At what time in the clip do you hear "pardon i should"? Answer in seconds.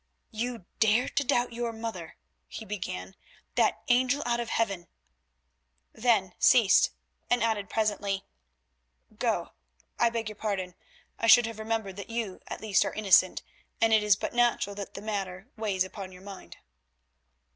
10.37-11.45